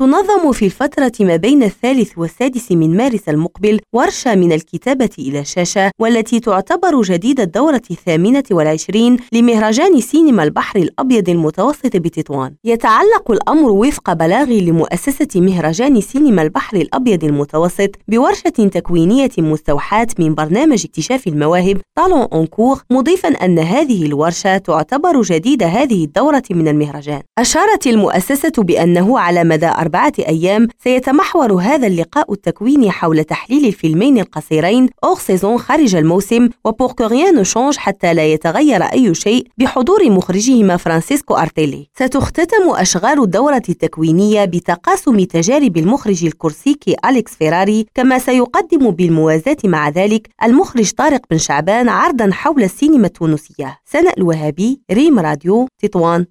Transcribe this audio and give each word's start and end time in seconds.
تنظم 0.00 0.52
في 0.52 0.64
الفترة 0.64 1.12
ما 1.20 1.36
بين 1.36 1.62
الثالث 1.62 2.18
والسادس 2.18 2.72
من 2.72 2.96
مارس 2.96 3.28
المقبل 3.28 3.80
ورشة 3.92 4.34
من 4.34 4.52
الكتابة 4.52 5.10
إلى 5.18 5.40
الشاشة 5.40 5.90
والتي 6.00 6.40
تعتبر 6.40 7.02
جديد 7.02 7.40
الدورة 7.40 7.82
الثامنة 7.90 8.42
والعشرين 8.50 9.16
لمهرجان 9.32 10.00
سينما 10.00 10.42
البحر 10.42 10.78
الأبيض 10.78 11.28
المتوسط 11.28 11.96
بتطوان. 11.96 12.54
يتعلق 12.64 13.30
الأمر 13.30 13.70
وفق 13.70 14.12
بلاغ 14.12 14.44
لمؤسسة 14.44 15.28
مهرجان 15.40 16.00
سينما 16.00 16.42
البحر 16.42 16.76
الأبيض 16.76 17.24
المتوسط 17.24 17.90
بورشة 18.08 18.48
تكوينية 18.50 19.30
مستوحاة 19.38 20.08
من 20.18 20.34
برنامج 20.34 20.84
اكتشاف 20.84 21.26
المواهب 21.26 21.80
Talents 21.98 22.28
en 22.32 22.46
court 22.46 22.82
مضيفا 22.90 23.28
أن 23.28 23.58
هذه 23.58 24.06
الورشة 24.06 24.58
تعتبر 24.58 25.22
جديد 25.22 25.62
هذه 25.62 26.04
الدورة 26.04 26.42
من 26.50 26.68
المهرجان. 26.68 27.22
أشارت 27.38 27.86
المؤسسة 27.86 28.52
بأنه 28.58 29.18
على 29.18 29.44
مدى 29.44 29.66
أربعة 29.90 30.12
أيام 30.18 30.68
سيتمحور 30.84 31.52
هذا 31.52 31.86
اللقاء 31.86 32.32
التكويني 32.32 32.90
حول 32.90 33.24
تحليل 33.24 33.66
الفيلمين 33.66 34.18
القصيرين 34.18 34.88
Hors 35.04 35.18
saison 35.18 35.58
خارج 35.58 35.94
الموسم 35.94 36.48
و 36.64 36.70
Pour 36.70 36.94
change 37.42 37.76
حتى 37.76 38.14
لا 38.14 38.26
يتغير 38.26 38.82
أي 38.82 39.14
شيء 39.14 39.46
بحضور 39.58 40.10
مخرجهما 40.10 40.76
فرانسيسكو 40.76 41.34
أرتيلي. 41.34 41.88
ستختتم 41.94 42.70
أشغال 42.70 43.22
الدورة 43.22 43.62
التكوينية 43.68 44.44
بتقاسم 44.44 45.24
تجارب 45.24 45.76
المخرج 45.76 46.24
الكورسيكي 46.24 46.96
أليكس 47.08 47.34
فيراري 47.34 47.86
كما 47.94 48.18
سيقدم 48.18 48.90
بالموازاة 48.90 49.56
مع 49.64 49.88
ذلك 49.88 50.28
المخرج 50.44 50.90
طارق 50.90 51.20
بن 51.30 51.38
شعبان 51.38 51.88
عرضا 51.88 52.30
حول 52.32 52.62
السينما 52.62 53.06
التونسية. 53.06 53.78
سناء 53.84 54.18
الوهابي 54.18 54.80
ريم 54.92 55.18
راديو 55.18 55.68
تطوان. 55.82 56.26